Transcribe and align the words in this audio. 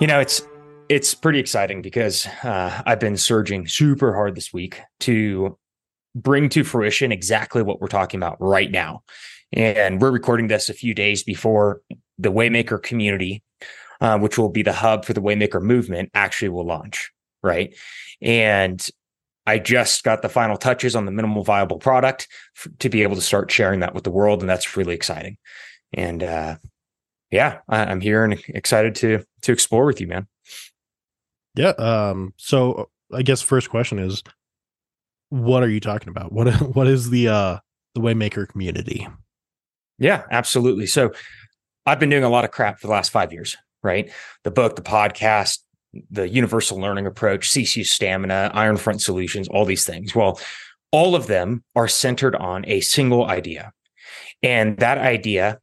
You 0.00 0.06
know, 0.06 0.18
it's 0.18 0.40
it's 0.88 1.14
pretty 1.14 1.38
exciting 1.38 1.82
because 1.82 2.26
uh, 2.42 2.82
I've 2.86 2.98
been 2.98 3.18
surging 3.18 3.68
super 3.68 4.14
hard 4.14 4.34
this 4.34 4.50
week 4.50 4.80
to 5.00 5.58
bring 6.14 6.48
to 6.48 6.64
fruition 6.64 7.12
exactly 7.12 7.62
what 7.62 7.82
we're 7.82 7.88
talking 7.88 8.18
about 8.18 8.38
right 8.40 8.70
now. 8.70 9.02
And 9.52 10.00
we're 10.00 10.10
recording 10.10 10.48
this 10.48 10.70
a 10.70 10.74
few 10.74 10.94
days 10.94 11.22
before 11.22 11.82
the 12.16 12.32
Waymaker 12.32 12.82
community, 12.82 13.42
uh, 14.00 14.18
which 14.18 14.38
will 14.38 14.48
be 14.48 14.62
the 14.62 14.72
hub 14.72 15.04
for 15.04 15.12
the 15.12 15.20
Waymaker 15.20 15.60
movement, 15.60 16.10
actually 16.14 16.48
will 16.48 16.66
launch. 16.66 17.10
Right. 17.42 17.76
And 18.22 18.84
I 19.46 19.58
just 19.58 20.02
got 20.02 20.22
the 20.22 20.30
final 20.30 20.56
touches 20.56 20.96
on 20.96 21.04
the 21.04 21.12
minimal 21.12 21.44
viable 21.44 21.78
product 21.78 22.26
f- 22.56 22.68
to 22.78 22.88
be 22.88 23.02
able 23.02 23.16
to 23.16 23.22
start 23.22 23.50
sharing 23.50 23.80
that 23.80 23.94
with 23.94 24.04
the 24.04 24.10
world. 24.10 24.40
And 24.40 24.48
that's 24.48 24.78
really 24.78 24.94
exciting. 24.94 25.36
And 25.92 26.22
uh, 26.22 26.56
yeah, 27.30 27.58
I- 27.68 27.84
I'm 27.86 28.00
here 28.00 28.24
and 28.24 28.40
excited 28.48 28.94
to 28.96 29.24
to 29.42 29.52
explore 29.52 29.86
with 29.86 30.00
you, 30.00 30.06
man. 30.06 30.26
Yeah. 31.54 31.70
Um. 31.78 32.34
So 32.36 32.90
I 33.12 33.22
guess 33.22 33.42
first 33.42 33.70
question 33.70 33.98
is, 33.98 34.22
what 35.30 35.62
are 35.62 35.68
you 35.68 35.80
talking 35.80 36.08
about? 36.08 36.32
What 36.32 36.52
What 36.74 36.86
is 36.86 37.10
the 37.10 37.28
uh 37.28 37.58
the 37.94 38.00
Waymaker 38.00 38.48
community? 38.48 39.06
Yeah, 39.98 40.22
absolutely. 40.30 40.86
So 40.86 41.12
I've 41.86 42.00
been 42.00 42.10
doing 42.10 42.24
a 42.24 42.28
lot 42.30 42.44
of 42.44 42.50
crap 42.50 42.78
for 42.78 42.86
the 42.86 42.92
last 42.92 43.10
five 43.10 43.32
years, 43.32 43.56
right? 43.82 44.10
The 44.44 44.50
book, 44.50 44.76
the 44.76 44.82
podcast, 44.82 45.58
the 46.10 46.28
universal 46.28 46.78
learning 46.78 47.06
approach, 47.06 47.50
Sisu 47.50 47.84
stamina, 47.84 48.50
Iron 48.54 48.76
Front 48.76 49.02
solutions, 49.02 49.48
all 49.48 49.64
these 49.64 49.84
things. 49.84 50.14
Well, 50.14 50.40
all 50.92 51.14
of 51.14 51.26
them 51.26 51.64
are 51.76 51.88
centered 51.88 52.34
on 52.36 52.64
a 52.66 52.80
single 52.80 53.26
idea. 53.26 53.72
And 54.42 54.78
that 54.78 54.98
idea 54.98 55.60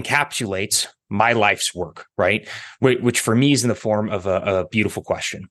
encapsulates 0.00 0.86
my 1.08 1.32
life's 1.32 1.74
work, 1.74 2.06
right? 2.18 2.48
Which 2.80 3.20
for 3.20 3.34
me 3.34 3.52
is 3.52 3.62
in 3.62 3.68
the 3.68 3.74
form 3.74 4.08
of 4.10 4.26
a, 4.26 4.40
a 4.40 4.68
beautiful 4.68 5.02
question. 5.02 5.48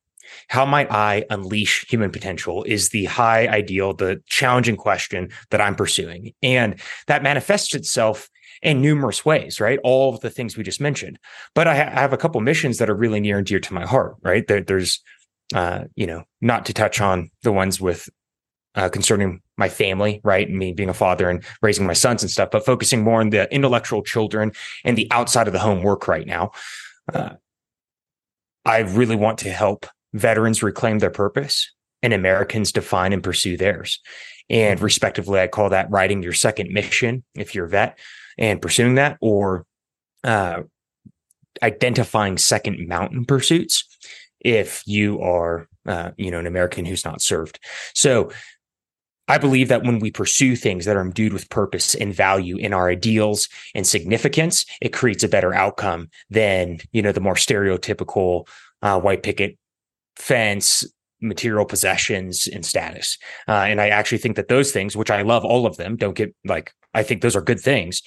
How 0.50 0.66
might 0.66 0.92
I 0.92 1.24
unleash 1.30 1.86
human 1.88 2.12
potential 2.12 2.64
is 2.64 2.90
the 2.90 3.06
high 3.06 3.48
ideal, 3.48 3.94
the 3.94 4.22
challenging 4.28 4.76
question 4.76 5.30
that 5.52 5.62
I'm 5.62 5.76
pursuing. 5.76 6.34
And 6.42 6.80
that 7.08 7.24
manifests 7.24 7.74
itself 7.76 8.30
in 8.62 8.82
numerous 8.82 9.24
ways, 9.24 9.60
right? 9.60 9.80
All 9.84 10.14
of 10.14 10.22
the 10.22 10.30
things 10.30 10.58
we 10.58 10.64
just 10.64 10.82
mentioned. 10.82 11.20
But 11.54 11.68
I, 11.68 11.76
ha- 11.76 11.92
I 11.92 12.02
have 12.02 12.14
a 12.14 12.18
couple 12.18 12.42
missions 12.42 12.80
that 12.80 12.90
are 12.90 12.96
really 12.96 13.20
near 13.20 13.38
and 13.38 13.46
dear 13.46 13.60
to 13.60 13.74
my 13.74 13.86
heart, 13.86 14.16
right? 14.24 14.46
There, 14.48 14.62
there's, 14.62 15.02
uh, 15.54 15.84
you 15.96 16.08
know, 16.08 16.24
not 16.42 16.66
to 16.66 16.74
touch 16.74 17.00
on 17.00 17.30
the 17.44 17.52
ones 17.52 17.80
with 17.80 18.10
uh, 18.76 18.90
concerning 18.90 19.42
my 19.58 19.70
family, 19.70 20.22
right? 20.24 20.50
Me 20.50 20.74
being 20.74 20.90
a 20.90 20.94
father 20.94 21.30
and 21.30 21.44
raising 21.62 21.86
my 21.86 21.94
sons 21.94 22.22
and 22.22 22.32
stuff, 22.32 22.52
but 22.52 22.66
focusing 22.66 23.04
more 23.04 23.22
on 23.22 23.30
the 23.30 23.52
intellectual 23.54 24.04
children 24.04 24.52
and 24.84 24.98
the 24.98 25.08
outside 25.12 25.48
of 25.48 25.54
the 25.54 25.60
home 25.60 25.82
work 25.82 26.08
right 26.08 26.28
now. 26.28 26.52
Uh, 27.14 27.32
I 28.66 28.80
really 28.80 29.16
want 29.16 29.40
to 29.40 29.52
help 29.52 29.86
veterans 30.14 30.64
reclaim 30.64 31.00
their 31.00 31.12
purpose 31.12 31.72
and 32.02 32.14
Americans 32.14 32.72
define 32.72 33.14
and 33.14 33.24
pursue 33.24 33.58
theirs. 33.58 34.00
And 34.50 34.80
respectively, 34.80 35.40
I 35.40 35.48
call 35.48 35.70
that 35.70 35.90
writing 35.90 36.22
your 36.22 36.34
second 36.34 36.72
mission 36.72 37.24
if 37.36 37.56
you're 37.56 37.66
a 37.66 37.70
vet 37.70 37.98
and 38.38 38.62
pursuing 38.62 38.96
that, 38.96 39.18
or 39.22 39.66
uh, 40.24 40.64
identifying 41.64 42.38
second 42.38 42.88
mountain 42.88 43.26
pursuits 43.26 43.86
if 44.40 44.84
you 44.86 45.22
are, 45.22 45.68
uh, 45.88 46.12
you 46.18 46.30
know, 46.30 46.40
an 46.40 46.46
American 46.46 46.86
who's 46.86 47.06
not 47.06 47.22
served. 47.22 47.60
So 47.94 48.32
I 49.28 49.38
believe 49.38 49.70
that 49.70 49.84
when 49.84 50.00
we 50.00 50.12
pursue 50.12 50.56
things 50.56 50.86
that 50.86 50.96
are 50.96 51.02
imbued 51.02 51.34
with 51.34 51.50
purpose 51.50 51.96
and 51.96 52.14
value 52.14 52.58
in 52.58 52.74
our 52.74 52.90
ideals 52.90 53.50
and 53.74 53.86
significance, 53.88 54.66
it 54.82 54.94
creates 54.94 55.24
a 55.24 55.28
better 55.30 55.54
outcome 55.54 56.10
than, 56.30 56.80
you 56.92 57.02
know, 57.02 57.12
the 57.12 57.22
more 57.22 57.36
stereotypical 57.36 58.48
uh, 58.82 59.00
white 59.00 59.24
picket 59.24 59.58
fence, 60.16 60.86
material 61.22 61.66
possessions, 61.66 62.48
and 62.48 62.66
status. 62.66 63.18
Uh, 63.48 63.66
and 63.68 63.82
I 63.82 63.90
actually 63.90 64.20
think 64.20 64.36
that 64.36 64.48
those 64.48 64.72
things, 64.72 64.96
which 64.96 65.12
I 65.12 65.24
love 65.24 65.44
all 65.44 65.66
of 65.66 65.78
them, 65.78 65.96
don't 65.96 66.16
get 66.16 66.36
like, 66.46 66.72
I 66.94 67.04
think 67.04 67.22
those 67.22 67.36
are 67.36 67.42
good 67.42 67.60
things, 67.60 68.02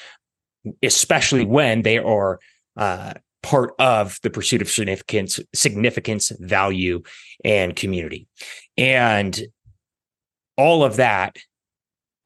especially 0.82 1.44
when 1.44 1.82
they 1.82 1.98
are 1.98 2.38
uh, 2.76 3.14
part 3.42 3.74
of 3.78 4.18
the 4.22 4.30
pursuit 4.30 4.62
of 4.62 4.70
significance, 4.70 5.40
significance, 5.54 6.32
value, 6.38 7.02
and 7.44 7.74
community. 7.74 8.28
And 8.76 9.40
all 10.58 10.84
of 10.84 10.96
that 10.96 11.36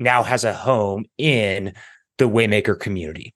now 0.01 0.23
has 0.23 0.43
a 0.43 0.55
home 0.55 1.05
in 1.19 1.75
the 2.19 2.29
Waymaker 2.29 2.79
community, 2.79 3.35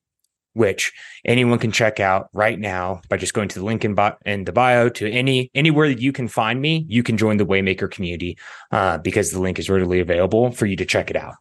which 0.54 0.90
anyone 1.24 1.58
can 1.58 1.70
check 1.70 2.00
out 2.00 2.28
right 2.32 2.58
now 2.58 3.02
by 3.10 3.18
just 3.18 3.34
going 3.34 3.48
to 3.48 3.58
the 3.58 3.64
link 3.64 3.84
in, 3.84 3.94
in 4.24 4.44
the 4.44 4.52
bio 4.52 4.88
to 4.88 5.10
any 5.10 5.50
anywhere 5.54 5.88
that 5.88 6.00
you 6.00 6.12
can 6.12 6.28
find 6.28 6.60
me. 6.60 6.86
You 6.88 7.02
can 7.02 7.18
join 7.18 7.36
the 7.36 7.46
Waymaker 7.46 7.90
community 7.90 8.38
uh, 8.72 8.98
because 8.98 9.30
the 9.30 9.38
link 9.40 9.58
is 9.58 9.68
readily 9.68 10.00
available 10.00 10.50
for 10.50 10.64
you 10.64 10.76
to 10.76 10.86
check 10.86 11.10
it 11.10 11.16
out. 11.16 11.34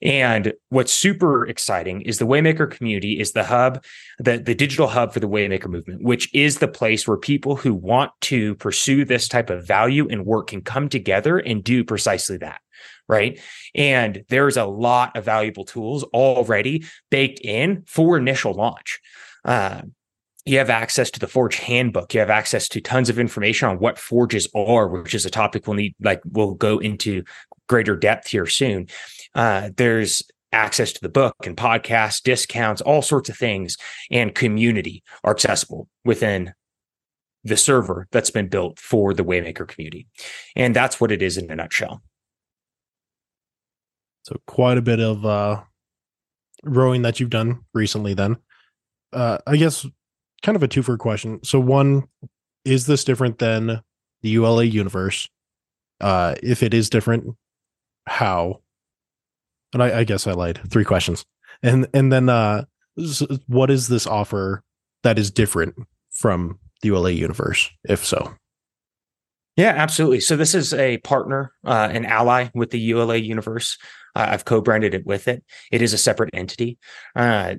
And 0.00 0.54
what's 0.70 0.92
super 0.92 1.46
exciting 1.46 2.00
is 2.00 2.18
the 2.18 2.26
Waymaker 2.26 2.68
community 2.68 3.20
is 3.20 3.32
the 3.32 3.44
hub, 3.44 3.84
the, 4.18 4.38
the 4.38 4.54
digital 4.54 4.88
hub 4.88 5.12
for 5.12 5.20
the 5.20 5.28
Waymaker 5.28 5.68
movement, 5.68 6.02
which 6.02 6.34
is 6.34 6.58
the 6.58 6.66
place 6.66 7.06
where 7.06 7.18
people 7.18 7.56
who 7.56 7.74
want 7.74 8.10
to 8.22 8.54
pursue 8.54 9.04
this 9.04 9.28
type 9.28 9.50
of 9.50 9.66
value 9.66 10.08
and 10.08 10.24
work 10.24 10.48
can 10.48 10.62
come 10.62 10.88
together 10.88 11.38
and 11.38 11.62
do 11.62 11.84
precisely 11.84 12.38
that 12.38 12.61
right? 13.08 13.40
And 13.74 14.24
there's 14.28 14.56
a 14.56 14.64
lot 14.64 15.16
of 15.16 15.24
valuable 15.24 15.64
tools 15.64 16.02
already 16.04 16.84
baked 17.10 17.40
in 17.40 17.84
for 17.86 18.16
initial 18.16 18.54
launch. 18.54 19.00
Uh, 19.44 19.82
you 20.44 20.58
have 20.58 20.70
access 20.70 21.10
to 21.12 21.20
the 21.20 21.28
Forge 21.28 21.56
handbook. 21.56 22.14
You 22.14 22.20
have 22.20 22.30
access 22.30 22.68
to 22.68 22.80
tons 22.80 23.08
of 23.08 23.18
information 23.18 23.68
on 23.68 23.78
what 23.78 23.98
forges 23.98 24.48
are, 24.54 24.88
which 24.88 25.14
is 25.14 25.24
a 25.24 25.30
topic 25.30 25.66
we'll 25.66 25.76
need, 25.76 25.94
like 26.00 26.20
we'll 26.24 26.54
go 26.54 26.78
into 26.78 27.22
greater 27.68 27.96
depth 27.96 28.28
here 28.28 28.46
soon. 28.46 28.88
Uh, 29.34 29.70
there's 29.76 30.22
access 30.52 30.92
to 30.92 31.00
the 31.00 31.08
book 31.08 31.34
and 31.44 31.56
podcasts, 31.56 32.22
discounts, 32.22 32.82
all 32.82 33.02
sorts 33.02 33.28
of 33.28 33.36
things, 33.36 33.76
and 34.10 34.34
community 34.34 35.02
are 35.24 35.32
accessible 35.32 35.88
within 36.04 36.52
the 37.44 37.56
server 37.56 38.06
that's 38.12 38.30
been 38.30 38.48
built 38.48 38.78
for 38.78 39.14
the 39.14 39.24
Waymaker 39.24 39.66
community. 39.66 40.06
And 40.54 40.76
that's 40.76 41.00
what 41.00 41.10
it 41.10 41.22
is 41.22 41.36
in 41.36 41.50
a 41.50 41.56
nutshell. 41.56 42.02
So 44.22 44.40
quite 44.46 44.78
a 44.78 44.82
bit 44.82 45.00
of 45.00 45.24
uh 45.26 45.62
rowing 46.64 47.02
that 47.02 47.18
you've 47.20 47.30
done 47.30 47.64
recently 47.74 48.14
then. 48.14 48.36
Uh 49.12 49.38
I 49.46 49.56
guess 49.56 49.86
kind 50.42 50.56
of 50.56 50.62
a 50.62 50.68
two 50.68 50.82
for 50.82 50.96
question. 50.96 51.42
So 51.44 51.60
one, 51.60 52.04
is 52.64 52.86
this 52.86 53.04
different 53.04 53.38
than 53.38 53.82
the 54.22 54.28
ULA 54.30 54.64
universe? 54.64 55.28
Uh 56.00 56.34
if 56.42 56.62
it 56.62 56.74
is 56.74 56.90
different, 56.90 57.36
how? 58.06 58.60
And 59.72 59.82
I, 59.82 60.00
I 60.00 60.04
guess 60.04 60.26
I 60.26 60.32
lied. 60.32 60.60
Three 60.70 60.84
questions. 60.84 61.24
And 61.62 61.88
and 61.94 62.12
then 62.12 62.28
uh 62.28 62.64
what 63.46 63.70
is 63.70 63.88
this 63.88 64.06
offer 64.06 64.62
that 65.02 65.18
is 65.18 65.30
different 65.30 65.74
from 66.10 66.58
the 66.82 66.88
ULA 66.88 67.10
universe, 67.12 67.70
if 67.88 68.04
so? 68.04 68.34
Yeah, 69.56 69.74
absolutely. 69.76 70.20
So 70.20 70.36
this 70.36 70.54
is 70.54 70.72
a 70.72 70.98
partner, 70.98 71.52
uh, 71.64 71.88
an 71.92 72.06
ally 72.06 72.48
with 72.54 72.70
the 72.70 72.80
ULA 72.80 73.16
universe. 73.16 73.76
Uh, 74.16 74.26
I've 74.30 74.44
co-branded 74.44 74.94
it 74.94 75.06
with 75.06 75.28
it. 75.28 75.44
It 75.70 75.82
is 75.82 75.92
a 75.92 75.98
separate 75.98 76.30
entity, 76.32 76.78
uh, 77.14 77.56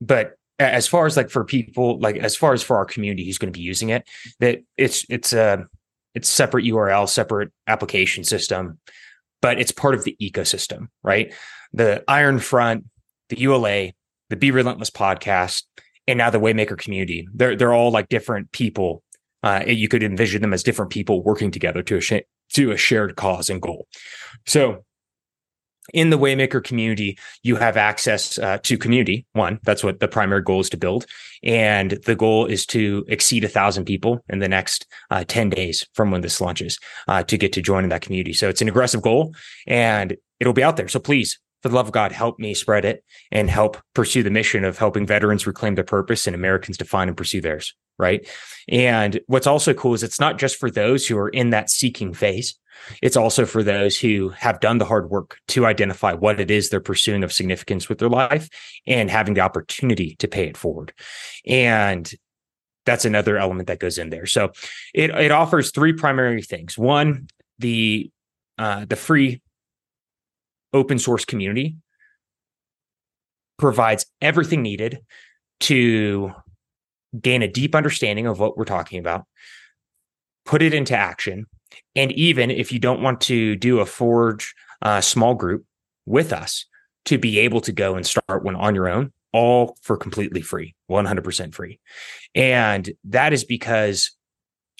but 0.00 0.34
as 0.58 0.86
far 0.86 1.06
as 1.06 1.16
like 1.16 1.30
for 1.30 1.44
people, 1.44 1.98
like 1.98 2.16
as 2.16 2.36
far 2.36 2.52
as 2.52 2.62
for 2.62 2.76
our 2.76 2.84
community 2.84 3.24
who's 3.24 3.38
going 3.38 3.52
to 3.52 3.58
be 3.58 3.64
using 3.64 3.88
it, 3.90 4.08
that 4.40 4.60
it's 4.76 5.04
it's 5.08 5.32
a 5.32 5.66
it's 6.14 6.28
separate 6.28 6.64
URL, 6.64 7.08
separate 7.08 7.50
application 7.66 8.24
system, 8.24 8.78
but 9.42 9.58
it's 9.58 9.72
part 9.72 9.94
of 9.94 10.04
the 10.04 10.16
ecosystem, 10.22 10.88
right? 11.02 11.34
The 11.72 12.04
Iron 12.06 12.38
Front, 12.38 12.84
the 13.30 13.38
ULA, 13.38 13.92
the 14.30 14.36
Be 14.36 14.50
Relentless 14.50 14.90
podcast, 14.90 15.64
and 16.06 16.18
now 16.18 16.30
the 16.30 16.40
Waymaker 16.40 16.78
community. 16.78 17.26
They're 17.34 17.56
they're 17.56 17.74
all 17.74 17.90
like 17.90 18.08
different 18.08 18.52
people. 18.52 19.02
Uh, 19.44 19.62
you 19.66 19.88
could 19.88 20.02
envision 20.02 20.40
them 20.42 20.54
as 20.54 20.62
different 20.62 20.90
people 20.90 21.22
working 21.22 21.50
together 21.52 21.82
to 21.82 21.96
a 21.96 22.00
sh- 22.00 22.26
to 22.54 22.72
a 22.72 22.76
shared 22.76 23.14
cause 23.14 23.52
and 23.52 23.60
goal. 23.60 23.86
So 24.46 24.84
in 25.92 26.08
the 26.08 26.18
Waymaker 26.18 26.62
community, 26.64 27.18
you 27.42 27.56
have 27.56 27.76
access 27.76 28.38
uh, 28.38 28.56
to 28.62 28.78
community. 28.78 29.26
One, 29.34 29.60
that's 29.64 29.84
what 29.84 30.00
the 30.00 30.08
primary 30.08 30.42
goal 30.42 30.60
is 30.60 30.70
to 30.70 30.78
build, 30.78 31.04
and 31.42 31.90
the 32.06 32.16
goal 32.16 32.46
is 32.46 32.64
to 32.66 33.04
exceed 33.06 33.44
a 33.44 33.48
thousand 33.48 33.84
people 33.84 34.24
in 34.30 34.38
the 34.38 34.48
next 34.48 34.86
uh, 35.10 35.24
ten 35.28 35.50
days 35.50 35.86
from 35.92 36.10
when 36.10 36.22
this 36.22 36.40
launches 36.40 36.78
uh, 37.06 37.22
to 37.24 37.36
get 37.36 37.52
to 37.52 37.60
join 37.70 37.84
in 37.84 37.90
that 37.90 38.00
community. 38.00 38.32
So 38.32 38.48
it's 38.48 38.62
an 38.62 38.68
aggressive 38.68 39.02
goal, 39.02 39.34
and 39.66 40.16
it'll 40.40 40.60
be 40.60 40.64
out 40.64 40.76
there. 40.78 40.88
So 40.88 41.00
please, 41.00 41.38
for 41.60 41.68
the 41.68 41.74
love 41.74 41.88
of 41.88 41.92
God, 41.92 42.12
help 42.12 42.38
me 42.38 42.54
spread 42.54 42.86
it 42.86 43.04
and 43.30 43.50
help 43.50 43.76
pursue 43.92 44.22
the 44.22 44.30
mission 44.30 44.64
of 44.64 44.78
helping 44.78 45.06
veterans 45.06 45.46
reclaim 45.46 45.74
their 45.74 45.84
purpose 45.84 46.26
and 46.26 46.34
Americans 46.34 46.78
define 46.78 47.08
and 47.08 47.16
pursue 47.16 47.42
theirs. 47.42 47.74
Right. 47.98 48.28
And 48.68 49.20
what's 49.26 49.46
also 49.46 49.72
cool 49.72 49.94
is 49.94 50.02
it's 50.02 50.18
not 50.18 50.38
just 50.38 50.56
for 50.56 50.70
those 50.70 51.06
who 51.06 51.16
are 51.16 51.28
in 51.28 51.50
that 51.50 51.70
seeking 51.70 52.12
phase. 52.12 52.58
It's 53.02 53.16
also 53.16 53.46
for 53.46 53.62
those 53.62 53.96
who 53.96 54.30
have 54.30 54.60
done 54.60 54.78
the 54.78 54.84
hard 54.84 55.10
work 55.10 55.38
to 55.48 55.64
identify 55.64 56.12
what 56.12 56.40
it 56.40 56.50
is 56.50 56.68
they're 56.68 56.80
pursuing 56.80 57.22
of 57.22 57.32
significance 57.32 57.88
with 57.88 57.98
their 57.98 58.08
life 58.08 58.48
and 58.86 59.10
having 59.10 59.34
the 59.34 59.40
opportunity 59.42 60.16
to 60.16 60.26
pay 60.26 60.48
it 60.48 60.56
forward. 60.56 60.92
And 61.46 62.12
that's 62.84 63.04
another 63.04 63.38
element 63.38 63.68
that 63.68 63.78
goes 63.78 63.96
in 63.96 64.10
there. 64.10 64.26
So 64.26 64.52
it 64.92 65.10
it 65.10 65.30
offers 65.30 65.70
three 65.70 65.92
primary 65.92 66.42
things. 66.42 66.76
One, 66.76 67.28
the 67.58 68.10
uh, 68.58 68.84
the 68.84 68.96
free 68.96 69.40
open 70.72 70.98
source 70.98 71.24
community 71.24 71.76
provides 73.58 74.06
everything 74.20 74.62
needed 74.62 74.98
to 75.60 76.32
gain 77.20 77.42
a 77.42 77.48
deep 77.48 77.74
understanding 77.74 78.26
of 78.26 78.38
what 78.38 78.56
we're 78.56 78.64
talking 78.64 78.98
about, 78.98 79.24
put 80.44 80.62
it 80.62 80.74
into 80.74 80.96
action, 80.96 81.46
and 81.96 82.12
even 82.12 82.50
if 82.50 82.72
you 82.72 82.78
don't 82.78 83.02
want 83.02 83.20
to 83.22 83.56
do 83.56 83.80
a 83.80 83.86
Forge 83.86 84.54
uh, 84.82 85.00
small 85.00 85.34
group 85.34 85.64
with 86.06 86.32
us, 86.32 86.66
to 87.06 87.18
be 87.18 87.38
able 87.40 87.60
to 87.60 87.72
go 87.72 87.96
and 87.96 88.06
start 88.06 88.44
one 88.44 88.56
on 88.56 88.74
your 88.74 88.88
own, 88.88 89.12
all 89.32 89.76
for 89.82 89.96
completely 89.96 90.40
free, 90.40 90.74
100% 90.90 91.54
free. 91.54 91.80
And 92.34 92.90
that 93.04 93.32
is 93.32 93.44
because 93.44 94.12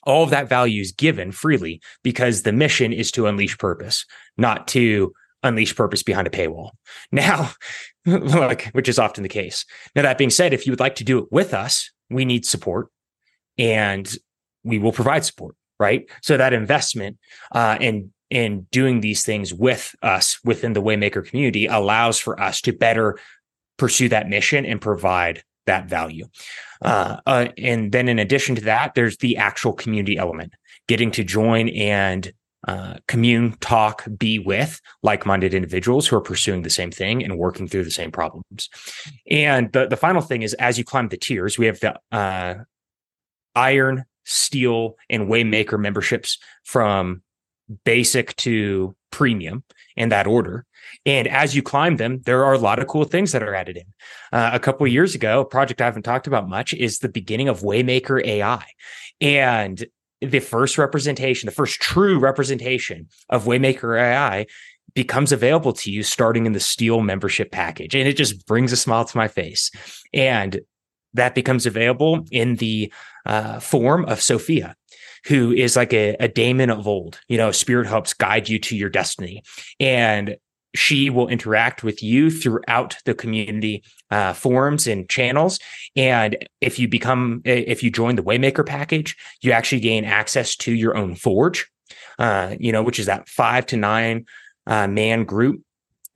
all 0.04 0.22
of 0.22 0.31
that 0.31 0.48
value 0.48 0.81
is 0.81 0.92
given 0.92 1.32
freely 1.32 1.81
because 2.02 2.42
the 2.42 2.52
mission 2.52 2.92
is 2.92 3.10
to 3.12 3.26
unleash 3.26 3.58
purpose, 3.58 4.06
not 4.36 4.69
to 4.69 5.12
unleash 5.42 5.75
purpose 5.75 6.02
behind 6.02 6.26
a 6.26 6.31
paywall. 6.31 6.70
Now, 7.12 7.50
like, 8.06 8.66
which 8.72 8.88
is 8.88 8.98
often 8.98 9.22
the 9.22 9.28
case. 9.28 9.64
Now, 9.94 10.02
that 10.02 10.19
being 10.19 10.31
said, 10.31 10.52
if 10.52 10.66
you 10.66 10.72
would 10.72 10.81
like 10.81 10.96
to 10.96 11.04
do 11.04 11.19
it 11.19 11.26
with 11.31 11.54
us, 11.54 11.90
we 12.10 12.24
need 12.24 12.44
support 12.44 12.88
and 13.58 14.16
we 14.62 14.78
will 14.78 14.92
provide 14.92 15.24
support, 15.24 15.54
right? 15.78 16.08
So 16.22 16.36
that 16.36 16.52
investment 16.52 17.18
uh, 17.52 17.76
in 17.80 18.12
in 18.30 18.66
doing 18.72 19.00
these 19.00 19.22
things 19.22 19.54
with 19.54 19.94
us 20.02 20.38
within 20.44 20.72
the 20.72 20.82
Waymaker 20.82 21.24
community 21.24 21.66
allows 21.66 22.18
for 22.18 22.40
us 22.40 22.60
to 22.62 22.72
better 22.72 23.18
pursue 23.76 24.08
that 24.08 24.28
mission 24.28 24.64
and 24.64 24.80
provide 24.80 25.44
that 25.66 25.86
value. 25.88 26.26
Uh, 26.82 27.18
uh, 27.26 27.48
and 27.58 27.92
then 27.92 28.08
in 28.08 28.18
addition 28.18 28.54
to 28.56 28.62
that, 28.62 28.94
there's 28.94 29.18
the 29.18 29.36
actual 29.36 29.72
community 29.72 30.16
element, 30.16 30.54
getting 30.88 31.10
to 31.12 31.22
join 31.22 31.68
and 31.68 32.32
uh, 32.66 32.94
commune, 33.08 33.56
talk, 33.61 34.05
be 34.16 34.38
with 34.38 34.81
like-minded 35.02 35.55
individuals 35.55 36.06
who 36.06 36.16
are 36.16 36.20
pursuing 36.20 36.62
the 36.62 36.70
same 36.70 36.90
thing 36.90 37.22
and 37.22 37.38
working 37.38 37.69
through 37.69 37.84
the 37.84 37.90
same 37.90 38.11
problems. 38.11 38.69
And 39.31 39.72
the 39.72 39.87
the 39.87 39.96
final 39.96 40.22
thing 40.22 40.43
is, 40.43 40.55
as 40.55 40.78
you 40.78 40.84
climb 40.84 41.08
the 41.08 41.16
tiers, 41.16 41.58
we 41.58 41.66
have 41.66 41.81
the 41.81 41.99
uh, 42.12 42.55
iron, 43.55 44.05
steel, 44.25 44.96
and 45.11 45.28
waymaker 45.28 45.78
memberships 45.78 46.38
from 46.64 47.22
basic 47.84 48.37
to 48.37 48.94
premium 49.10 49.64
in 49.96 50.08
that 50.10 50.26
order. 50.26 50.67
And 51.06 51.28
as 51.28 51.55
you 51.55 51.62
climb 51.62 51.96
them, 51.96 52.20
there 52.25 52.44
are 52.44 52.55
a 52.55 52.58
lot 52.58 52.78
of 52.78 52.88
cool 52.88 53.05
things 53.05 53.32
that 53.32 53.43
are 53.43 53.55
added 53.55 53.76
in. 53.76 53.84
Uh, 54.32 54.50
a 54.52 54.58
couple 54.58 54.87
years 54.87 55.14
ago, 55.14 55.40
a 55.40 55.44
project 55.44 55.81
I 55.81 55.87
haven't 55.87 56.02
talked 56.02 56.26
about 56.26 56.49
much 56.49 56.75
is 56.75 56.99
the 56.99 57.08
beginning 57.08 57.49
of 57.49 57.60
Waymaker 57.60 58.25
AI. 58.25 58.64
And 59.20 59.84
the 60.30 60.40
first 60.40 60.78
representation, 60.78 61.46
the 61.46 61.52
first 61.52 61.80
true 61.80 62.18
representation 62.18 63.08
of 63.28 63.44
Waymaker 63.44 64.00
AI 64.00 64.46
becomes 64.94 65.32
available 65.32 65.72
to 65.72 65.90
you 65.90 66.02
starting 66.02 66.46
in 66.46 66.52
the 66.52 66.60
Steel 66.60 67.00
membership 67.00 67.50
package. 67.50 67.94
And 67.94 68.08
it 68.08 68.16
just 68.16 68.46
brings 68.46 68.72
a 68.72 68.76
smile 68.76 69.04
to 69.04 69.16
my 69.16 69.28
face. 69.28 69.70
And 70.12 70.60
that 71.14 71.34
becomes 71.34 71.66
available 71.66 72.24
in 72.30 72.56
the 72.56 72.92
uh, 73.26 73.60
form 73.60 74.04
of 74.06 74.20
Sophia, 74.20 74.76
who 75.26 75.52
is 75.52 75.76
like 75.76 75.92
a, 75.92 76.16
a 76.20 76.28
daemon 76.28 76.70
of 76.70 76.86
old. 76.86 77.20
You 77.28 77.38
know, 77.38 77.50
spirit 77.50 77.86
helps 77.86 78.14
guide 78.14 78.48
you 78.48 78.58
to 78.60 78.76
your 78.76 78.90
destiny. 78.90 79.42
And 79.80 80.36
she 80.74 81.10
will 81.10 81.28
interact 81.28 81.82
with 81.82 82.02
you 82.02 82.30
throughout 82.30 82.96
the 83.04 83.14
community 83.14 83.82
uh, 84.10 84.32
forums 84.32 84.86
and 84.86 85.08
channels. 85.08 85.58
And 85.96 86.36
if 86.60 86.78
you 86.78 86.88
become, 86.88 87.42
if 87.44 87.82
you 87.82 87.90
join 87.90 88.16
the 88.16 88.22
Waymaker 88.22 88.66
package, 88.66 89.16
you 89.40 89.52
actually 89.52 89.80
gain 89.80 90.04
access 90.04 90.56
to 90.56 90.72
your 90.72 90.96
own 90.96 91.14
forge, 91.14 91.70
uh, 92.18 92.54
you 92.58 92.72
know, 92.72 92.82
which 92.82 92.98
is 92.98 93.06
that 93.06 93.28
five 93.28 93.66
to 93.66 93.76
nine 93.76 94.26
uh, 94.66 94.86
man 94.86 95.24
group 95.24 95.62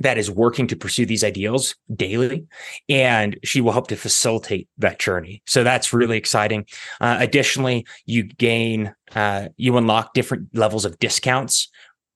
that 0.01 0.19
is 0.19 0.31
working 0.31 0.67
to 0.69 0.77
pursue 0.77 1.05
these 1.05 1.25
ideals 1.25 1.75
daily. 1.95 2.47
And 2.89 3.39
she 3.43 3.61
will 3.61 3.73
help 3.73 3.89
to 3.89 3.97
facilitate 3.97 4.69
that 4.79 4.99
journey. 4.99 5.43
So 5.47 5.65
that's 5.65 5.93
really 5.93 6.17
exciting. 6.17 6.67
Uh, 7.01 7.17
additionally 7.21 7.87
you 8.07 8.25
gain 8.25 8.95
uh, 9.15 9.49
you 9.57 9.77
unlock 9.77 10.15
different 10.15 10.49
levels 10.55 10.85
of 10.85 10.99
discounts 10.99 11.69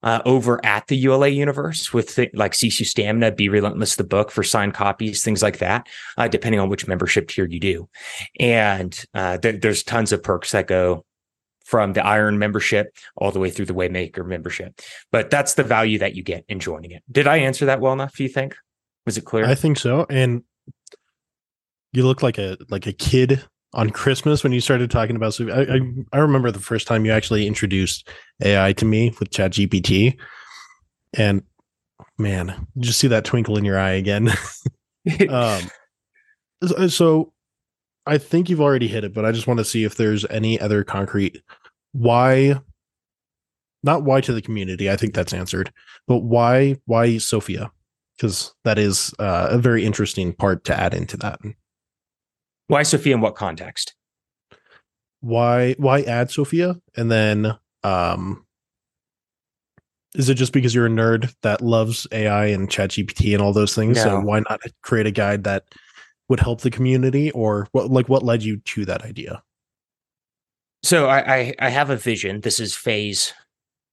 uh, 0.03 0.21
over 0.25 0.63
at 0.65 0.87
the 0.87 0.97
ULA 0.97 1.29
universe 1.29 1.93
with 1.93 2.15
th- 2.15 2.31
like 2.33 2.51
Sisu 2.51 2.85
Stamina, 2.85 3.31
Be 3.31 3.49
Relentless, 3.49 3.95
the 3.95 4.03
book 4.03 4.31
for 4.31 4.43
signed 4.43 4.73
copies, 4.73 5.23
things 5.23 5.41
like 5.41 5.59
that, 5.59 5.87
uh, 6.17 6.27
depending 6.27 6.59
on 6.59 6.69
which 6.69 6.87
membership 6.87 7.29
tier 7.29 7.45
you 7.45 7.59
do. 7.59 7.89
And 8.39 9.03
uh, 9.13 9.37
th- 9.37 9.61
there's 9.61 9.83
tons 9.83 10.11
of 10.11 10.21
perks 10.21 10.51
that 10.51 10.67
go 10.67 11.05
from 11.65 11.93
the 11.93 12.05
Iron 12.05 12.37
membership 12.37 12.95
all 13.15 13.31
the 13.31 13.39
way 13.39 13.49
through 13.49 13.65
the 13.65 13.73
Waymaker 13.73 14.25
membership. 14.25 14.81
But 15.11 15.29
that's 15.29 15.53
the 15.53 15.63
value 15.63 15.97
that 15.99 16.15
you 16.15 16.21
get 16.21 16.43
in 16.49 16.59
joining 16.59 16.91
it. 16.91 17.03
Did 17.11 17.27
I 17.27 17.37
answer 17.37 17.65
that 17.65 17.79
well 17.79 17.93
enough? 17.93 18.15
Do 18.15 18.23
you 18.23 18.29
think? 18.29 18.55
Was 19.05 19.17
it 19.17 19.25
clear? 19.25 19.45
I 19.45 19.55
think 19.55 19.79
so. 19.79 20.05
And 20.09 20.43
you 21.93 22.05
look 22.05 22.21
like 22.21 22.37
a 22.37 22.57
like 22.69 22.87
a 22.87 22.93
kid 22.93 23.45
on 23.73 23.89
Christmas 23.89 24.43
when 24.43 24.51
you 24.51 24.61
started 24.61 24.91
talking 24.91 25.15
about. 25.15 25.39
I, 25.41 25.61
I, 25.61 25.79
I 26.13 26.17
remember 26.19 26.51
the 26.51 26.59
first 26.59 26.87
time 26.87 27.05
you 27.05 27.11
actually 27.11 27.47
introduced 27.47 28.09
AI 28.43 28.73
to 28.73 28.85
me 28.85 29.13
with 29.19 29.31
Chat 29.31 29.51
GPT, 29.51 30.17
and 31.13 31.43
man, 32.17 32.67
you 32.75 32.83
just 32.83 32.99
see 32.99 33.07
that 33.07 33.25
twinkle 33.25 33.57
in 33.57 33.65
your 33.65 33.79
eye 33.79 33.91
again. 33.91 34.29
um, 35.29 35.61
so 36.87 37.33
I 38.05 38.17
think 38.17 38.49
you've 38.49 38.61
already 38.61 38.87
hit 38.87 39.03
it, 39.03 39.13
but 39.13 39.25
I 39.25 39.31
just 39.31 39.47
want 39.47 39.59
to 39.59 39.65
see 39.65 39.83
if 39.83 39.95
there's 39.95 40.25
any 40.25 40.59
other 40.59 40.83
concrete 40.83 41.41
why. 41.91 42.59
Not 43.85 44.03
why 44.03 44.21
to 44.21 44.31
the 44.31 44.41
community. 44.41 44.89
I 44.89 44.95
think 44.95 45.13
that's 45.13 45.33
answered, 45.33 45.73
but 46.07 46.19
why 46.19 46.77
why 46.85 47.17
Sophia? 47.17 47.69
Because 48.15 48.53
that 48.63 48.79
is 48.79 49.13
uh, 49.19 49.47
a 49.49 49.57
very 49.57 49.83
interesting 49.83 50.31
part 50.31 50.63
to 50.65 50.79
add 50.79 50.93
into 50.93 51.17
that. 51.17 51.39
Why 52.67 52.83
Sophia 52.83 53.15
in 53.15 53.21
what 53.21 53.35
context? 53.35 53.93
Why 55.21 55.73
why 55.77 56.01
add 56.01 56.31
Sophia? 56.31 56.75
And 56.95 57.11
then 57.11 57.57
um 57.83 58.45
is 60.15 60.29
it 60.29 60.35
just 60.35 60.53
because 60.53 60.75
you're 60.75 60.85
a 60.85 60.89
nerd 60.89 61.33
that 61.41 61.61
loves 61.61 62.05
AI 62.11 62.47
and 62.47 62.69
ChatGPT 62.69 63.33
and 63.33 63.41
all 63.41 63.51
those 63.51 63.73
things? 63.73 63.97
No. 63.97 64.03
So 64.03 64.19
why 64.21 64.41
not 64.41 64.61
create 64.81 65.07
a 65.07 65.11
guide 65.11 65.43
that 65.45 65.63
would 66.29 66.39
help 66.39 66.61
the 66.61 66.69
community 66.69 67.31
or 67.31 67.67
what 67.71 67.89
like 67.89 68.09
what 68.09 68.23
led 68.23 68.43
you 68.43 68.57
to 68.57 68.85
that 68.85 69.03
idea? 69.03 69.41
So 70.83 71.07
I, 71.07 71.35
I, 71.35 71.53
I 71.59 71.69
have 71.69 71.89
a 71.89 71.95
vision. 71.95 72.41
This 72.41 72.59
is 72.59 72.75
phase 72.75 73.33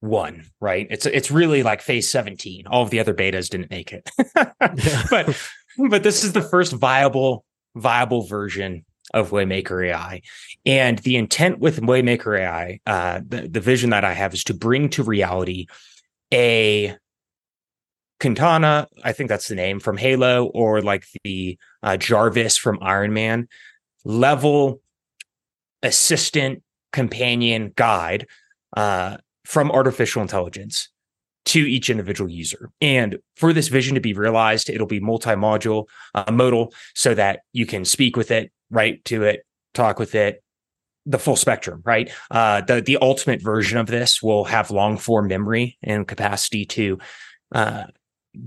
one, 0.01 0.45
right? 0.59 0.87
It's 0.89 1.05
it's 1.05 1.31
really 1.31 1.63
like 1.63 1.81
phase 1.81 2.09
17. 2.09 2.67
All 2.67 2.83
of 2.83 2.89
the 2.89 2.99
other 2.99 3.13
betas 3.13 3.49
didn't 3.49 3.71
make 3.71 3.93
it. 3.93 4.09
but 5.09 5.41
but 5.89 6.03
this 6.03 6.23
is 6.23 6.33
the 6.33 6.41
first 6.41 6.73
viable 6.73 7.45
viable 7.75 8.23
version 8.23 8.85
of 9.13 9.31
Waymaker 9.31 9.87
AI. 9.87 10.21
And 10.65 10.99
the 10.99 11.17
intent 11.17 11.59
with 11.59 11.81
Waymaker 11.81 12.39
AI, 12.39 12.79
uh, 12.85 13.21
the, 13.27 13.47
the 13.47 13.59
vision 13.59 13.89
that 13.89 14.05
I 14.05 14.13
have 14.13 14.33
is 14.33 14.43
to 14.45 14.53
bring 14.53 14.89
to 14.89 15.03
reality 15.03 15.67
a 16.33 16.95
Quintana, 18.19 18.87
I 19.03 19.13
think 19.13 19.29
that's 19.29 19.47
the 19.47 19.55
name 19.55 19.79
from 19.79 19.97
Halo, 19.97 20.45
or 20.45 20.81
like 20.81 21.05
the 21.23 21.57
uh, 21.81 21.97
Jarvis 21.97 22.55
from 22.55 22.77
Iron 22.81 23.13
Man 23.13 23.47
level 24.05 24.81
assistant 25.81 26.61
companion 26.93 27.73
guide 27.75 28.27
uh, 28.77 29.17
from 29.43 29.71
artificial 29.71 30.21
intelligence 30.21 30.89
to 31.45 31.59
each 31.59 31.89
individual 31.89 32.29
user. 32.29 32.69
And 32.81 33.17
for 33.35 33.51
this 33.53 33.67
vision 33.67 33.95
to 33.95 34.01
be 34.01 34.13
realized, 34.13 34.69
it'll 34.69 34.87
be 34.87 34.99
multi-module, 34.99 35.87
uh, 36.13 36.31
modal, 36.31 36.73
so 36.93 37.13
that 37.15 37.41
you 37.51 37.65
can 37.65 37.83
speak 37.83 38.15
with 38.15 38.31
it, 38.31 38.51
write 38.69 39.03
to 39.05 39.23
it, 39.23 39.45
talk 39.73 39.99
with 39.99 40.13
it, 40.15 40.43
the 41.05 41.17
full 41.19 41.35
spectrum, 41.35 41.81
right? 41.83 42.11
Uh, 42.29 42.61
the 42.61 42.79
the 42.79 42.97
ultimate 43.01 43.41
version 43.41 43.79
of 43.79 43.87
this 43.87 44.21
will 44.21 44.43
have 44.43 44.69
long 44.69 44.97
form 44.97 45.27
memory 45.27 45.77
and 45.81 46.07
capacity 46.07 46.63
to 46.65 46.99
uh, 47.53 47.85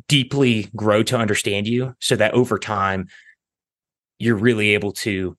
deeply 0.06 0.68
grow 0.76 1.02
to 1.02 1.18
understand 1.18 1.66
you, 1.66 1.94
so 2.00 2.14
that 2.14 2.32
over 2.32 2.58
time 2.58 3.08
you're 4.20 4.36
really 4.36 4.74
able 4.74 4.92
to 4.92 5.36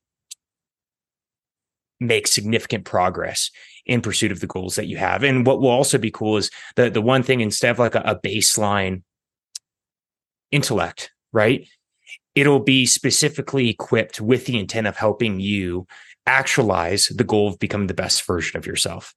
make 2.02 2.28
significant 2.28 2.84
progress 2.84 3.50
in 3.86 4.02
pursuit 4.02 4.32
of 4.32 4.40
the 4.40 4.48
goals 4.48 4.76
that 4.76 4.88
you 4.88 4.98
have. 4.98 5.24
And 5.24 5.46
what 5.46 5.62
will 5.62 5.70
also 5.70 5.98
be 5.98 6.12
cool 6.12 6.38
is 6.38 6.50
the 6.76 6.90
the 6.90 7.02
one 7.02 7.24
thing 7.24 7.42
instead 7.42 7.72
of 7.72 7.80
like 7.80 7.96
a, 7.96 8.02
a 8.02 8.20
baseline 8.20 9.04
intellect, 10.52 11.12
right? 11.32 11.68
It'll 12.34 12.60
be 12.60 12.86
specifically 12.86 13.70
equipped 13.70 14.20
with 14.20 14.46
the 14.46 14.60
intent 14.60 14.88
of 14.88 14.98
helping 14.98 15.40
you 15.40 15.88
actualize 16.26 17.08
the 17.08 17.24
goal 17.24 17.48
of 17.48 17.60
becoming 17.60 17.88
the 17.88 17.94
best 17.94 18.26
version 18.26 18.58
of 18.58 18.66
yourself. 18.66 19.14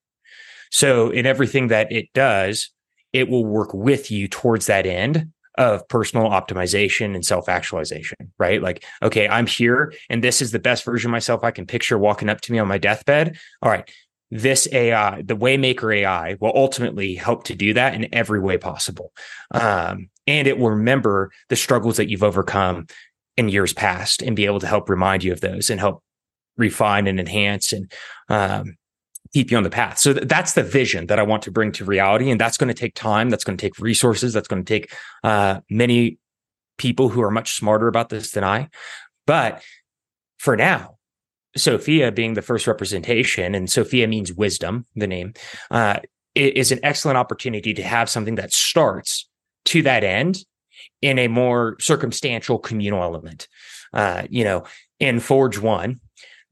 So 0.71 1.09
in 1.09 1.25
everything 1.25 1.67
that 1.67 1.91
it 1.91 2.09
does, 2.13 2.69
it 3.13 3.27
will 3.27 3.45
work 3.45 3.73
with 3.73 4.11
you 4.11 4.27
towards 4.27 4.67
that 4.67 4.85
end 4.85 5.31
of 5.57 5.87
personal 5.89 6.29
optimization 6.29 7.15
and 7.15 7.25
self 7.25 7.49
actualization, 7.49 8.31
right? 8.37 8.61
Like, 8.61 8.85
okay, 9.01 9.27
I'm 9.27 9.47
here 9.47 9.93
and 10.09 10.23
this 10.23 10.41
is 10.41 10.51
the 10.51 10.59
best 10.59 10.85
version 10.85 11.09
of 11.09 11.11
myself 11.11 11.43
I 11.43 11.51
can 11.51 11.65
picture 11.65 11.97
walking 11.97 12.29
up 12.29 12.41
to 12.41 12.51
me 12.51 12.59
on 12.59 12.67
my 12.67 12.77
deathbed. 12.77 13.37
All 13.61 13.71
right. 13.71 13.89
This 14.31 14.67
AI, 14.71 15.23
the 15.23 15.35
Waymaker 15.35 15.95
AI, 15.95 16.35
will 16.39 16.51
ultimately 16.55 17.15
help 17.15 17.45
to 17.45 17.55
do 17.55 17.73
that 17.73 17.95
in 17.95 18.13
every 18.13 18.39
way 18.39 18.57
possible. 18.57 19.11
Um, 19.51 20.09
and 20.27 20.47
it 20.47 20.59
will 20.59 20.69
remember 20.69 21.31
the 21.49 21.55
struggles 21.55 21.97
that 21.97 22.09
you've 22.09 22.23
overcome 22.23 22.87
in 23.37 23.49
years 23.49 23.73
past 23.73 24.21
and 24.21 24.35
be 24.35 24.45
able 24.45 24.59
to 24.59 24.67
help 24.67 24.89
remind 24.89 25.23
you 25.23 25.31
of 25.31 25.41
those 25.41 25.69
and 25.69 25.79
help 25.79 26.03
refine 26.57 27.07
and 27.07 27.19
enhance 27.19 27.73
and 27.73 27.91
um, 28.27 28.75
keep 29.33 29.49
you 29.49 29.57
on 29.57 29.63
the 29.63 29.69
path. 29.69 29.97
So 29.97 30.13
th- 30.13 30.27
that's 30.27 30.53
the 30.53 30.63
vision 30.63 31.07
that 31.07 31.19
I 31.19 31.23
want 31.23 31.43
to 31.43 31.51
bring 31.51 31.71
to 31.73 31.85
reality. 31.85 32.29
And 32.29 32.39
that's 32.39 32.57
going 32.57 32.67
to 32.67 32.73
take 32.73 32.93
time. 32.93 33.29
That's 33.29 33.43
going 33.43 33.57
to 33.57 33.61
take 33.61 33.79
resources. 33.79 34.33
That's 34.33 34.47
going 34.47 34.63
to 34.63 34.79
take 34.79 34.93
uh, 35.23 35.61
many 35.69 36.19
people 36.77 37.09
who 37.09 37.21
are 37.21 37.31
much 37.31 37.55
smarter 37.55 37.87
about 37.87 38.09
this 38.09 38.31
than 38.31 38.43
I. 38.43 38.69
But 39.25 39.63
for 40.37 40.55
now, 40.55 40.98
Sophia 41.55 42.11
being 42.11 42.33
the 42.33 42.41
first 42.41 42.67
representation, 42.67 43.55
and 43.55 43.69
Sophia 43.69 44.07
means 44.07 44.33
wisdom, 44.33 44.85
the 44.95 45.07
name, 45.07 45.33
uh, 45.71 45.99
is 46.35 46.71
an 46.71 46.79
excellent 46.83 47.17
opportunity 47.17 47.73
to 47.73 47.83
have 47.83 48.09
something 48.09 48.35
that 48.35 48.53
starts 48.53 49.27
to 49.65 49.81
that 49.81 50.03
end 50.03 50.45
in 51.01 51.17
a 51.19 51.27
more 51.27 51.75
circumstantial 51.79 52.59
communal 52.59 53.03
element. 53.03 53.47
Uh, 53.93 54.23
you 54.29 54.43
know, 54.43 54.63
in 54.99 55.19
Forge 55.19 55.57
One, 55.57 55.99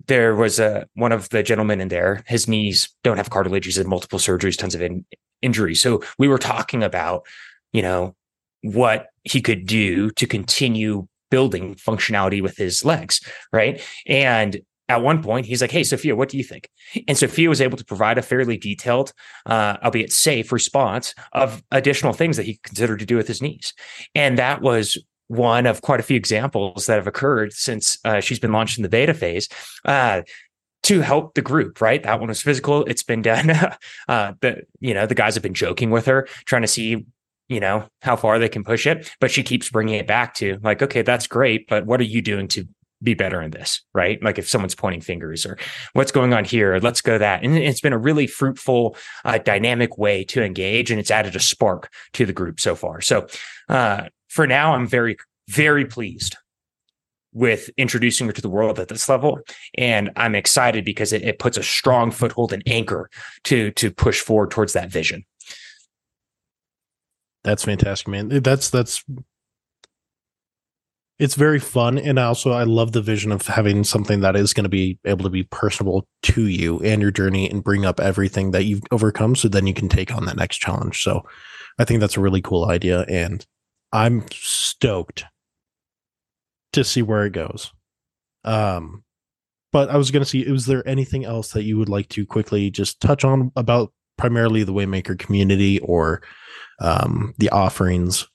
there 0.07 0.35
was 0.35 0.59
a 0.59 0.87
one 0.95 1.11
of 1.11 1.29
the 1.29 1.43
gentlemen 1.43 1.81
in 1.81 1.89
there. 1.89 2.23
His 2.27 2.47
knees 2.47 2.89
don't 3.03 3.17
have 3.17 3.29
cartilage. 3.29 3.65
He's 3.65 3.75
had 3.75 3.87
multiple 3.87 4.19
surgeries, 4.19 4.57
tons 4.57 4.75
of 4.75 4.81
in, 4.81 5.05
injuries. 5.41 5.81
So 5.81 6.01
we 6.17 6.27
were 6.27 6.37
talking 6.37 6.83
about, 6.83 7.25
you 7.71 7.81
know, 7.81 8.15
what 8.61 9.07
he 9.23 9.41
could 9.41 9.65
do 9.65 10.09
to 10.11 10.25
continue 10.25 11.07
building 11.29 11.75
functionality 11.75 12.41
with 12.41 12.57
his 12.57 12.85
legs, 12.85 13.21
right? 13.51 13.81
And 14.07 14.61
at 14.89 15.01
one 15.01 15.21
point, 15.21 15.45
he's 15.45 15.61
like, 15.61 15.71
"Hey, 15.71 15.83
Sophia, 15.83 16.15
what 16.15 16.29
do 16.29 16.37
you 16.37 16.43
think?" 16.43 16.69
And 17.07 17.17
Sophia 17.17 17.49
was 17.49 17.61
able 17.61 17.77
to 17.77 17.85
provide 17.85 18.17
a 18.17 18.21
fairly 18.21 18.57
detailed, 18.57 19.13
uh, 19.45 19.77
albeit 19.83 20.11
safe, 20.11 20.51
response 20.51 21.13
of 21.33 21.63
additional 21.71 22.13
things 22.13 22.37
that 22.37 22.45
he 22.45 22.59
considered 22.63 22.99
to 22.99 23.05
do 23.05 23.17
with 23.17 23.27
his 23.27 23.41
knees, 23.41 23.73
and 24.15 24.37
that 24.37 24.61
was 24.61 24.97
one 25.27 25.65
of 25.65 25.81
quite 25.81 25.99
a 25.99 26.03
few 26.03 26.15
examples 26.15 26.85
that 26.85 26.95
have 26.95 27.07
occurred 27.07 27.51
since 27.53 27.97
uh, 28.05 28.21
she's 28.21 28.39
been 28.39 28.53
launched 28.53 28.77
in 28.77 28.83
the 28.83 28.89
beta 28.89 29.13
phase 29.13 29.49
uh, 29.83 30.21
to 30.83 31.01
help 31.01 31.33
the 31.33 31.41
group. 31.41 31.81
Right, 31.81 32.01
that 32.03 32.19
one 32.19 32.29
was 32.29 32.41
physical. 32.41 32.85
It's 32.85 33.03
been 33.03 33.21
done. 33.21 33.49
uh, 34.07 34.33
the 34.41 34.63
you 34.79 34.93
know 34.93 35.05
the 35.05 35.15
guys 35.15 35.35
have 35.35 35.43
been 35.43 35.53
joking 35.53 35.91
with 35.91 36.05
her, 36.05 36.27
trying 36.45 36.61
to 36.63 36.67
see 36.67 37.05
you 37.49 37.59
know 37.59 37.87
how 38.01 38.15
far 38.15 38.39
they 38.39 38.49
can 38.49 38.63
push 38.63 38.85
it, 38.87 39.13
but 39.19 39.31
she 39.31 39.43
keeps 39.43 39.69
bringing 39.69 39.95
it 39.95 40.07
back 40.07 40.33
to 40.35 40.59
like, 40.63 40.81
okay, 40.81 41.01
that's 41.01 41.27
great, 41.27 41.67
but 41.67 41.85
what 41.85 41.99
are 41.99 42.05
you 42.05 42.21
doing 42.21 42.47
to 42.49 42.67
be 43.01 43.13
better 43.13 43.41
in 43.41 43.51
this, 43.51 43.81
right? 43.93 44.21
Like 44.23 44.39
if 44.39 44.47
someone's 44.47 44.75
pointing 44.75 45.01
fingers 45.01 45.45
or 45.45 45.57
what's 45.93 46.11
going 46.11 46.33
on 46.33 46.45
here, 46.45 46.79
let's 46.79 47.01
go 47.01 47.17
that. 47.17 47.43
And 47.43 47.57
it's 47.57 47.81
been 47.81 47.93
a 47.93 47.97
really 47.97 48.27
fruitful, 48.27 48.95
uh, 49.23 49.37
dynamic 49.37 49.97
way 49.97 50.23
to 50.25 50.43
engage, 50.43 50.89
and 50.91 50.99
it's 50.99 51.11
added 51.11 51.35
a 51.35 51.39
spark 51.39 51.91
to 52.13 52.25
the 52.25 52.33
group 52.33 52.59
so 52.59 52.75
far. 52.75 53.01
So 53.01 53.27
uh, 53.69 54.09
for 54.27 54.47
now, 54.47 54.73
I'm 54.73 54.87
very, 54.87 55.17
very 55.47 55.85
pleased 55.85 56.35
with 57.33 57.69
introducing 57.77 58.25
her 58.25 58.33
to 58.33 58.41
the 58.41 58.49
world 58.49 58.79
at 58.79 58.87
this 58.87 59.07
level. 59.07 59.39
And 59.77 60.09
I'm 60.15 60.33
excited 60.33 60.83
because 60.83 61.13
it, 61.13 61.21
it 61.21 61.37
puts 61.37 61.57
a 61.57 61.63
strong 61.63 62.09
foothold 62.09 62.51
and 62.51 62.63
anchor 62.65 63.09
to 63.43 63.71
to 63.71 63.91
push 63.91 64.21
forward 64.21 64.51
towards 64.51 64.73
that 64.73 64.89
vision. 64.89 65.23
That's 67.43 67.63
fantastic, 67.63 68.07
man. 68.07 68.29
That's 68.29 68.69
that's 68.69 69.03
it's 71.19 71.35
very 71.35 71.59
fun 71.59 71.97
and 71.97 72.19
also 72.19 72.51
i 72.51 72.63
love 72.63 72.91
the 72.91 73.01
vision 73.01 73.31
of 73.31 73.45
having 73.47 73.83
something 73.83 74.19
that 74.19 74.35
is 74.35 74.53
going 74.53 74.63
to 74.63 74.69
be 74.69 74.99
able 75.05 75.23
to 75.23 75.29
be 75.29 75.43
personable 75.43 76.07
to 76.21 76.47
you 76.47 76.79
and 76.79 77.01
your 77.01 77.11
journey 77.11 77.49
and 77.49 77.63
bring 77.63 77.85
up 77.85 77.99
everything 77.99 78.51
that 78.51 78.65
you've 78.65 78.83
overcome 78.91 79.35
so 79.35 79.47
then 79.47 79.67
you 79.67 79.73
can 79.73 79.89
take 79.89 80.13
on 80.13 80.25
that 80.25 80.37
next 80.37 80.57
challenge. 80.57 81.01
So 81.01 81.23
i 81.79 81.85
think 81.85 81.99
that's 81.99 82.17
a 82.17 82.21
really 82.21 82.41
cool 82.41 82.65
idea 82.65 83.01
and 83.07 83.45
i'm 83.91 84.25
stoked 84.31 85.25
to 86.73 86.83
see 86.83 87.01
where 87.01 87.25
it 87.25 87.33
goes. 87.33 87.71
Um 88.43 89.03
but 89.71 89.89
i 89.89 89.97
was 89.97 90.11
going 90.11 90.23
to 90.23 90.29
see 90.29 90.41
is 90.41 90.65
there 90.65 90.87
anything 90.87 91.25
else 91.25 91.51
that 91.51 91.63
you 91.63 91.77
would 91.77 91.89
like 91.89 92.09
to 92.09 92.25
quickly 92.25 92.69
just 92.69 93.01
touch 93.01 93.23
on 93.23 93.51
about 93.55 93.91
primarily 94.17 94.63
the 94.63 94.73
waymaker 94.73 95.17
community 95.17 95.79
or 95.79 96.21
um 96.79 97.33
the 97.39 97.49
offerings? 97.49 98.27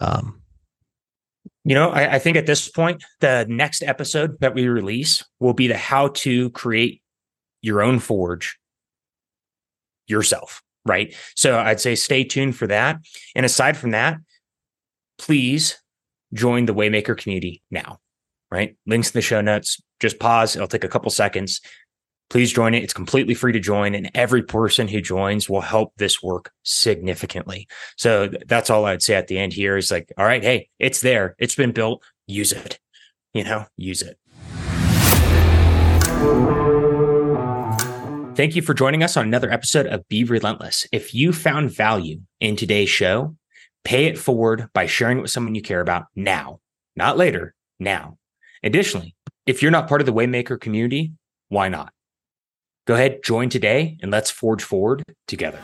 Um 0.00 0.41
you 1.64 1.74
know, 1.74 1.90
I, 1.90 2.14
I, 2.14 2.18
think 2.18 2.36
at 2.36 2.46
this 2.46 2.68
point, 2.68 3.04
the 3.20 3.46
next 3.48 3.82
episode 3.82 4.40
that 4.40 4.54
we 4.54 4.66
release 4.66 5.24
will 5.38 5.54
be 5.54 5.68
the 5.68 5.76
how 5.76 6.08
to 6.08 6.50
create 6.50 7.02
your 7.60 7.82
own 7.82 8.00
forge 8.00 8.58
yourself, 10.08 10.62
right? 10.84 11.14
So 11.36 11.58
I'd 11.58 11.80
say 11.80 11.94
stay 11.94 12.24
tuned 12.24 12.56
for 12.56 12.66
that. 12.66 12.98
And 13.36 13.46
aside 13.46 13.76
from 13.76 13.92
that, 13.92 14.18
please 15.18 15.78
join 16.34 16.66
the 16.66 16.74
Waymaker 16.74 17.16
community 17.16 17.62
now, 17.70 17.98
right? 18.50 18.76
Links 18.86 19.10
in 19.10 19.18
the 19.18 19.22
show 19.22 19.40
notes. 19.40 19.80
Just 20.00 20.18
pause. 20.18 20.56
It'll 20.56 20.66
take 20.66 20.84
a 20.84 20.88
couple 20.88 21.10
seconds 21.10 21.60
please 22.32 22.50
join 22.50 22.72
it. 22.72 22.82
It's 22.82 22.94
completely 22.94 23.34
free 23.34 23.52
to 23.52 23.60
join, 23.60 23.94
and 23.94 24.10
every 24.14 24.42
person 24.42 24.88
who 24.88 25.02
joins 25.02 25.50
will 25.50 25.60
help 25.60 25.92
this 25.98 26.22
work 26.22 26.50
significantly. 26.62 27.68
So 27.98 28.30
that's 28.46 28.70
all 28.70 28.86
I'd 28.86 29.02
say 29.02 29.16
at 29.16 29.26
the 29.26 29.38
end 29.38 29.52
here 29.52 29.76
is 29.76 29.90
like, 29.90 30.10
all 30.16 30.24
right, 30.24 30.42
hey, 30.42 30.70
it's 30.78 31.02
there, 31.02 31.36
it's 31.38 31.54
been 31.54 31.72
built, 31.72 32.02
use 32.26 32.52
it, 32.52 32.80
you 33.34 33.44
know, 33.44 33.66
use 33.76 34.00
it. 34.00 34.16
Thank 38.34 38.56
you 38.56 38.62
for 38.62 38.72
joining 38.72 39.02
us 39.02 39.18
on 39.18 39.26
another 39.26 39.52
episode 39.52 39.86
of 39.86 40.08
Be 40.08 40.24
Relentless. 40.24 40.86
If 40.90 41.12
you 41.12 41.34
found 41.34 41.70
value 41.70 42.22
in 42.40 42.56
today's 42.56 42.88
show, 42.88 43.36
pay 43.84 44.06
it 44.06 44.16
forward 44.16 44.70
by 44.72 44.86
sharing 44.86 45.18
it 45.18 45.20
with 45.20 45.30
someone 45.30 45.54
you 45.54 45.60
care 45.60 45.82
about 45.82 46.06
now, 46.16 46.60
not 46.96 47.18
later, 47.18 47.54
now. 47.78 48.16
Additionally, 48.62 49.14
if 49.44 49.60
you're 49.60 49.70
not 49.70 49.86
part 49.86 50.00
of 50.00 50.06
the 50.06 50.14
Waymaker 50.14 50.58
community, 50.58 51.12
why 51.50 51.68
not? 51.68 51.92
Go 52.84 52.94
ahead, 52.94 53.22
join 53.22 53.48
today, 53.48 53.96
and 54.02 54.10
let's 54.10 54.30
forge 54.30 54.64
forward 54.64 55.04
together. 55.28 55.60